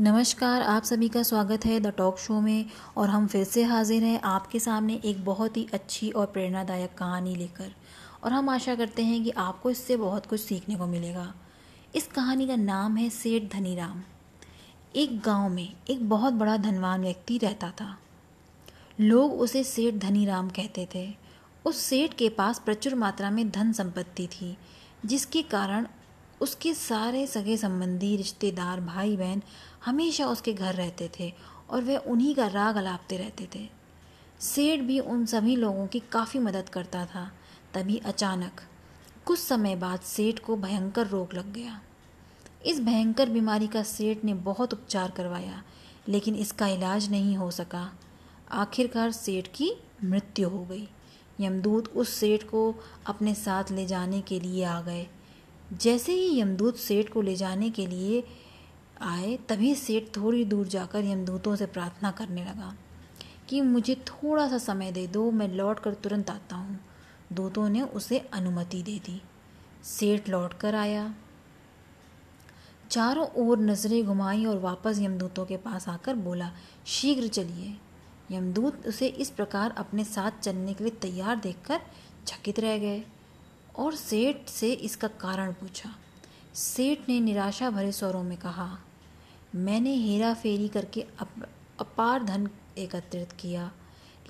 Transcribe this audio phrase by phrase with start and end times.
[0.00, 4.04] नमस्कार, आप सभी का स्वागत है द टॉक शो में और हम फिर से हाजिर
[4.04, 7.72] हैं आपके सामने एक बहुत ही अच्छी और प्रेरणादायक कहानी लेकर।
[8.24, 11.34] और हम आशा करते हैं कि आपको इससे बहुत कुछ सीखने को मिलेगा।
[11.94, 14.02] इस कहानी का नाम है सेठ धनीराम।
[14.96, 17.96] एक गाँव में एक बहुत बड़ा धनवान व्यक्ति रहता था।
[19.00, 21.14] लोग उसे सेठ धनीराम कहते थे।
[21.64, 24.56] उस सेठ के पास प्रचुर मात्रा में धन संपत्ति थी,
[25.06, 25.86] जिसके कारण
[26.42, 29.42] उसके सारे सगे संबंधी, रिश्तेदार भाई बहन
[29.84, 31.32] हमेशा उसके घर रहते थे
[31.70, 33.68] और वह उन्हीं का राग अलापते रहते थे।
[34.40, 37.30] सेठ भी उन सभी लोगों की काफ़ी मदद करता था,
[37.74, 38.60] तभी अचानक
[39.26, 41.80] कुछ समय बाद सेठ को भयंकर रोग लग गया।
[42.66, 45.62] इस भयंकर बीमारी का सेठ ने बहुत उपचार करवाया,
[46.08, 47.88] लेकिन इसका इलाज नहीं हो सका।
[48.50, 49.72] आखिरकार सेठ की
[50.04, 50.88] मृत्यु हो गई।
[51.40, 52.74] यमदूत उस सेठ को
[53.06, 55.06] अपने साथ ले जाने के लिए आ गए।
[55.72, 58.24] जैसे ही यमदूत सेठ को ले जाने के लिए
[59.00, 62.76] आए, तभी सेठ थोड़ी दूर जाकर यमदूतों से प्रार्थना करने लगा
[63.48, 66.80] कि मुझे थोड़ा सा समय दे दो, मैं लौट कर तुरंत आता हूँ।
[67.32, 69.22] दूतों ने उसे अनुमति दे दी।
[69.84, 71.14] सेठ लौट कर आया।
[72.90, 76.52] चारों ओर नज़रें घुमाई और वापस यमदूतों के पास आकर बोला,
[76.86, 77.76] शीघ्र चलिए।
[78.30, 81.80] यमदूत उसे इस प्रकार अपने साथ चलने के लिए तैयार देखकर
[82.26, 83.04] चकित रह गए।
[83.76, 85.90] और सेठ से इसका कारण पूछा।
[86.54, 88.68] सेठ ने निराशा भरे स्वरों में कहा
[89.54, 91.28] मैंने हेरा फेरी करके अप,
[91.80, 93.70] अपार धन एकत्रित किया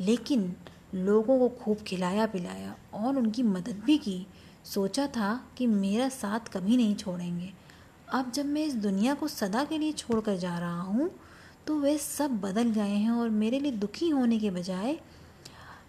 [0.00, 0.54] लेकिन
[0.94, 4.26] लोगों को खूब खिलाया पिलाया और उनकी मदद भी की।
[4.64, 7.52] सोचा था कि मेरा साथ कभी नहीं छोड़ेंगे।
[8.08, 11.10] अब जब मैं इस दुनिया को सदा के लिए छोड़कर जा रहा हूँ
[11.66, 14.98] तो वे सब बदल गए हैं और मेरे लिए दुखी होने के बजाय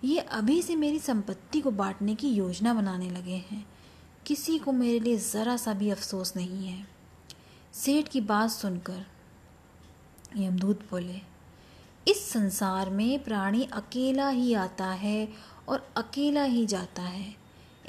[0.04, 3.66] ये अभी से मेरी संपत्ति को बांटने की योजना बनाने लगे हैं।
[4.26, 6.88] किसी को मेरे लिए ज़रा सा भी अफसोस नहीं है।
[7.74, 9.06] सेठ की बात सुनकर
[10.38, 11.22] यमदूत बोले,
[12.08, 15.28] इस संसार में प्राणी अकेला ही आता है
[15.68, 17.36] और अकेला ही जाता है।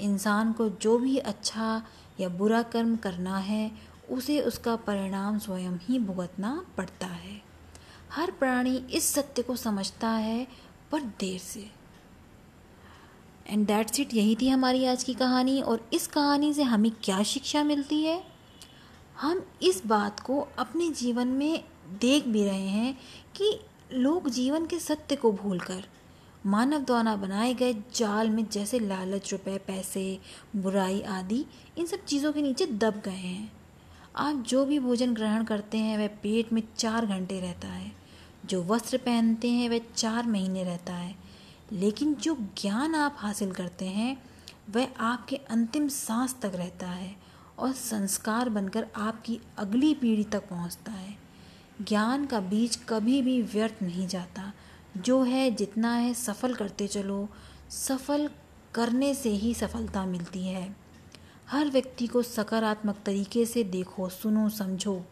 [0.00, 1.82] इंसान को जो भी अच्छा
[2.20, 3.70] या बुरा कर्म करना है,
[4.10, 7.41] उसे उसका परिणाम स्वयं ही भुगतना पड़ता है।
[8.12, 10.47] हर प्राणी इस सत्य को समझता है
[10.92, 11.84] पर देर से।
[13.47, 17.22] एंड दैट्स इट यही थी हमारी आज की कहानी। और इस कहानी से हमें क्या
[17.22, 18.25] शिक्षा मिलती है?
[19.21, 21.65] हम इस बात को अपने जीवन में
[22.00, 22.99] देख भी रहे हैं
[23.37, 23.60] कि
[23.93, 25.84] लोग जीवन के सत्य को भूलकर
[26.47, 30.19] मानव द्वारा बनाए गए जाल में जैसे लालच, रुपए, पैसे,
[30.56, 31.44] बुराई आदि,
[31.78, 33.53] इन सब चीज़ों के नीचे दब गए हैं।
[34.16, 37.93] आप जो भी भोजन ग्रहण करते हैं, वह पेट में चार घंटे रहता है।
[38.47, 41.15] जो वस्त्र पहनते हैं, वह चार महीने रहता है।
[41.74, 44.22] लेकिन जो ज्ञान आप हासिल करते हैं,
[44.70, 47.16] वह आपके अंतिम सांस तक रहता है
[47.58, 51.18] और संस्कार बनकर आपकी अगली पीढ़ी तक पहुँचता है।
[51.82, 54.52] ज्ञान का बीज कभी भी व्यर्थ नहीं जाता।
[54.96, 57.28] जो है, जितना है, सफल करते चलो।
[57.70, 58.30] सफल
[58.74, 60.76] करने से ही सफलता मिलती है।
[61.48, 65.04] हर व्यक्ति को सकारात्मक तरीके से देखो, सुनो, समझो।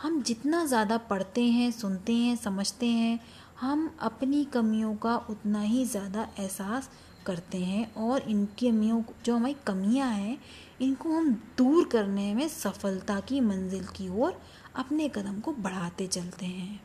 [0.00, 3.18] हम जितना ज़्यादा पढ़ते हैं, सुनते हैं, समझते हैं,
[3.60, 6.88] हम अपनी कमियों का उतना ही ज़्यादा एहसास
[7.26, 10.38] करते हैं और इन कमियों जो हमारी कमियाँ हैं,
[10.80, 14.40] इनको हम दूर करने में सफलता की मंजिल की ओर
[14.76, 16.80] अपने कदम को बढ़ाते चलते हैं।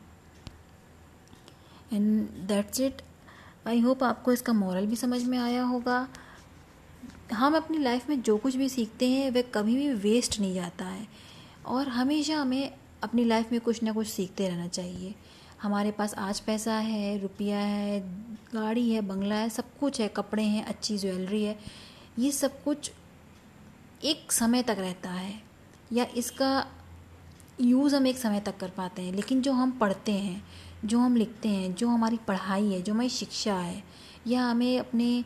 [1.94, 3.02] And that's it
[3.68, 6.08] I hope आपको इसका मॉरल भी समझ में आया होगा।
[7.34, 10.86] हम अपनी लाइफ में जो कुछ भी सीखते हैं, वह कभी भी वेस्ट नहीं जाता
[10.86, 11.08] है।
[11.66, 12.72] और हमेशा हमें
[13.06, 15.16] अपनी लाइफ में कुछ ना कुछ सीखते रहना चाहिए।
[15.62, 18.00] हमारे पास आज पैसा है, रुपया है,
[18.34, 21.60] गाड़ी है, बंगला है, सब कुछ है, कपड़े हैं, अच्छी ज्वेलरी है,
[22.20, 22.92] ये सब कुछ
[24.04, 25.44] एक समय तक रहता है।
[25.94, 26.68] या इसका
[27.62, 30.44] यूज़ हम एक समय तक कर पाते हैं। लेकिन जो हम पढ़ते हैं,
[30.86, 33.84] जो हम लिखते हैं, जो हमारी पढ़ाई है, जो हमारी शिक्षा है,
[34.28, 35.26] या हमें अपने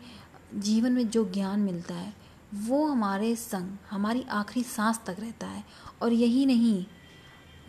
[0.55, 2.13] जीवन में जो ज्ञान मिलता है,
[2.53, 5.63] वो हमारे संग, हमारी आखिरी सांस तक रहता है।
[6.01, 6.85] और यही नहीं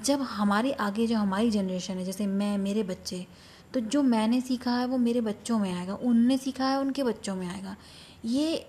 [0.05, 3.26] जब हमारे आगे जो हमारी जनरेशन है, जैसे मैं, मेरे बच्चे
[3.75, 7.37] तो जो मैंने सीखा है वो मेरे बच्चों में आएगा, उनने सीखा है उनके बच्चों
[7.37, 7.76] में आएगा।
[8.25, 8.67] ये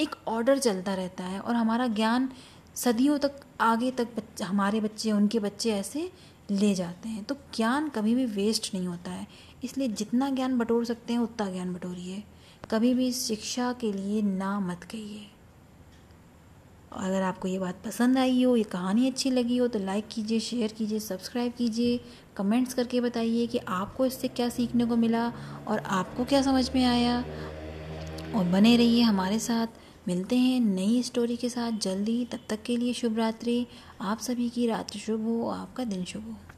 [0.00, 2.32] एक ऑर्डर चलता रहता है और हमारा ज्ञान
[2.74, 6.12] सदियों तक आगे तक बच्चे हमारे बच्चे, उनके बच्चे ऐसे
[6.50, 9.26] ले जाते हैं। तो ज्ञान कभी भी वेस्ट नहीं होता है।
[9.64, 12.24] इसलिए जितना ज्ञान बटोर सकते हैं, उतना ज्ञान बटोरिए।
[12.70, 15.30] कभी भी शिक्षा के लिए ना मत कहिए।
[16.96, 20.40] अगर आपको ये बात पसंद आई हो, ये कहानी अच्छी लगी हो तो लाइक कीजिए
[20.40, 22.00] शेयर कीजिए सब्सक्राइब कीजिए
[22.36, 25.32] कमेंट्स करके बताइए कि आपको इससे क्या सीखने को मिला
[25.68, 27.24] और आपको क्या समझ में आया।
[28.34, 29.66] और बने रहिए हमारे साथ।
[30.08, 33.66] मिलते हैं नई स्टोरी के साथ जल्दी। तब तक के लिए शुभ रात्रि।
[34.00, 36.51] आप सभी की रात्रि शुभ हो। आपका दिन शुभ हो।